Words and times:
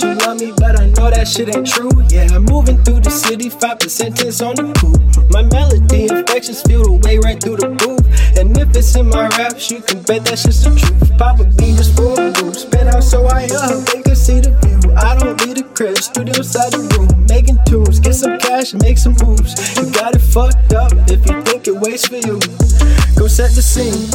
you 0.00 0.14
love 0.14 0.40
me, 0.40 0.52
but 0.56 0.78
I 0.80 0.86
know 0.86 1.10
that 1.10 1.26
shit 1.26 1.54
ain't 1.54 1.66
true. 1.66 1.90
Yeah, 2.08 2.28
I'm 2.32 2.44
moving 2.44 2.78
through 2.84 3.00
the 3.00 3.10
city, 3.10 3.50
5% 3.50 4.14
tense 4.14 4.40
on 4.40 4.54
the 4.54 4.72
coupe. 4.78 5.02
My 5.30 5.42
melody 5.42 6.08
infections 6.08 6.62
feel 6.62 6.84
the 6.84 6.96
way 7.04 7.18
right 7.18 7.42
through 7.42 7.56
the 7.56 7.70
roof. 7.82 8.00
And 8.38 8.56
if 8.56 8.74
it's 8.76 8.94
in 8.96 9.08
my 9.08 9.28
raps, 9.36 9.70
you 9.70 9.82
can 9.82 10.00
bet 10.02 10.24
that's 10.24 10.44
just 10.44 10.64
the 10.64 10.70
truth. 10.70 11.56
B 11.56 11.76
just 11.76 11.96
for 11.96 12.14
a 12.14 12.30
boost. 12.32 12.72
out 12.74 13.02
so 13.02 13.26
I 13.26 13.44
up, 13.52 13.84
they 13.90 14.02
can 14.02 14.16
see 14.16 14.40
the 14.40 14.56
view. 14.62 14.92
I 14.94 15.18
don't 15.18 15.36
need 15.44 15.58
a 15.58 15.64
crib, 15.74 15.98
studio 15.98 16.34
inside 16.36 16.72
the 16.72 16.80
room. 16.94 17.26
Making 17.28 17.58
tunes, 17.66 18.00
get 18.00 18.14
some 18.14 18.38
cash, 18.38 18.74
make 18.74 18.98
some 18.98 19.16
moves. 19.22 19.52
You 19.76 19.90
got 19.90 20.14
it 20.14 20.20
fucked 20.20 20.72
up 20.72 20.92
if 21.10 21.26
you 21.28 21.51
waits 21.82 22.06
for 22.06 22.16
you. 22.16 22.38
Go 23.18 23.26
set 23.26 23.50
the 23.52 23.62
scene 23.62 24.08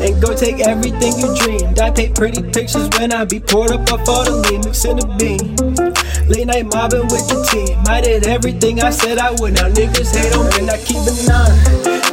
and 0.00 0.20
go 0.20 0.34
take 0.34 0.60
everything 0.60 1.12
you 1.20 1.28
dreamed. 1.36 1.78
I 1.78 1.90
take 1.90 2.14
pretty 2.14 2.42
pictures 2.42 2.88
when 2.98 3.12
I 3.12 3.24
be 3.24 3.38
poured 3.38 3.70
up 3.70 3.92
off 3.92 4.08
all 4.08 4.24
the 4.24 4.36
lean, 4.48 4.64
mixing 4.64 4.96
the 4.96 5.06
bean. 5.20 5.56
Late 6.28 6.46
night 6.46 6.66
mobbing 6.72 7.08
with 7.12 7.24
the 7.28 7.38
team. 7.52 7.78
I 7.86 8.00
did 8.00 8.26
everything 8.26 8.80
I 8.80 8.90
said 8.90 9.18
I 9.18 9.30
would. 9.38 9.54
Now 9.54 9.68
niggas 9.68 10.16
hate 10.16 10.32
on 10.34 10.48
me, 10.56 10.68
I 10.72 10.76
keep 10.80 11.04
it 11.04 11.20
nine. 11.28 11.56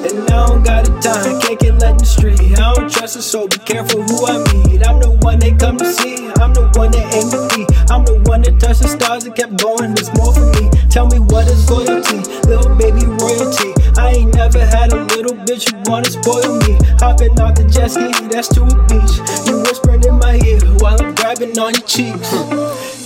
And 0.07 0.29
I 0.29 0.47
don't 0.47 0.63
got 0.63 0.87
a 0.87 0.91
time, 0.99 1.39
can't 1.41 1.59
get 1.59 1.79
let 1.79 1.91
in 1.91 1.97
the 1.97 2.05
street. 2.05 2.39
I 2.59 2.75
don't 2.75 2.91
trust 2.91 3.15
it, 3.15 3.23
so 3.23 3.47
be 3.47 3.57
careful 3.59 4.03
who 4.03 4.25
I 4.27 4.37
meet. 4.51 4.85
I'm 4.85 4.99
the 4.99 5.17
one 5.23 5.39
they 5.39 5.51
come 5.55 5.77
to 5.77 5.87
see, 5.87 6.27
I'm 6.39 6.53
the 6.53 6.67
one 6.75 6.91
they 6.91 7.03
aim 7.15 7.31
to 7.31 7.39
be. 7.55 7.63
I'm 7.89 8.03
the 8.03 8.19
one 8.27 8.41
that 8.43 8.59
touched 8.59 8.81
the 8.83 8.87
stars 8.87 9.23
and 9.25 9.35
kept 9.35 9.57
going. 9.63 9.95
There's 9.95 10.11
more 10.15 10.33
for 10.33 10.45
me. 10.59 10.69
Tell 10.89 11.07
me 11.07 11.19
what 11.19 11.47
is 11.47 11.69
loyalty, 11.69 12.19
little 12.47 12.75
baby 12.75 13.05
royalty. 13.05 13.76
I 13.97 14.11
ain't 14.11 14.33
never 14.35 14.63
had 14.63 14.93
a 14.93 15.03
little 15.05 15.35
bitch 15.45 15.71
who 15.71 15.91
wanna 15.91 16.09
spoil 16.09 16.57
me. 16.61 16.77
Hopping 16.99 17.39
off 17.41 17.55
the 17.55 17.65
jet 17.65 17.89
ski, 17.89 18.11
that's 18.29 18.47
to 18.49 18.63
a 18.63 18.75
beach. 18.87 19.13
You 19.47 19.61
whispering 19.61 20.03
in 20.03 20.19
my 20.19 20.35
ear 20.45 20.59
while 20.79 21.01
I'm 21.01 21.15
grabbing 21.15 21.57
on 21.57 21.73
your 21.73 21.87
cheeks. 21.87 22.31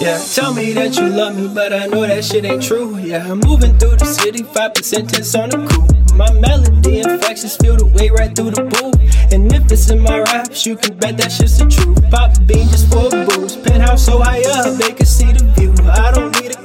Yeah, 0.02 0.20
tell 0.34 0.54
me 0.54 0.74
that 0.74 0.98
you 0.98 1.08
love 1.08 1.38
me, 1.38 1.48
but 1.48 1.72
I 1.74 1.86
know 1.88 2.02
that 2.02 2.26
shit 2.26 2.44
ain't 2.44 2.64
true. 2.64 2.98
Yeah, 2.98 3.32
I'm 3.32 3.40
moving 3.40 3.78
through 3.78 3.98
the 3.98 4.06
city, 4.06 4.44
5% 4.44 5.10
tense 5.10 5.36
on 5.36 5.50
the 5.50 5.58
coupe. 5.68 5.92
My 6.16 6.32
melody 6.34 7.00
infections 7.00 7.56
feel 7.56 7.78
the 7.78 7.86
way 7.86 8.10
right 8.10 8.36
through 8.36 8.52
the 8.52 8.64
booth. 8.64 9.00
And 9.32 9.52
if 9.54 9.72
it's 9.72 9.90
in 9.90 10.00
my 10.02 10.20
raps, 10.20 10.66
you 10.66 10.76
can 10.76 10.98
bet 10.98 11.18
that 11.18 11.32
shit's 11.32 11.58
the 11.58 11.66
truth. 11.70 12.02
Pop 12.12 12.36
bean 12.46 12.68
just 12.68 12.92
for 12.92 13.08
a 13.08 13.26
boost. 13.26 13.64
Penthouse 13.64 14.06
so 14.06 14.20
high 14.20 14.44
up, 14.60 14.78
they 14.78 14.92
can 14.92 15.06
see 15.06 15.32
the 15.32 15.46
view 15.56 15.61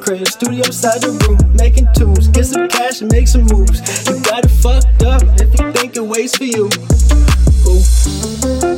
crib, 0.06 0.28
studio 0.28 0.62
side 0.70 1.00
the 1.02 1.10
room, 1.26 1.56
making 1.56 1.88
tunes, 1.92 2.28
get 2.28 2.44
some 2.44 2.68
cash 2.68 3.00
and 3.00 3.10
make 3.10 3.26
some 3.26 3.42
moves. 3.42 3.80
You 4.08 4.20
got 4.22 4.44
it 4.44 4.48
fucked 4.48 5.02
up 5.02 5.22
if 5.40 5.58
you 5.58 5.72
think 5.72 5.96
it 5.96 6.04
waits 6.04 6.36
for 6.36 6.44
you. 6.44 6.70
Ooh. 7.66 8.76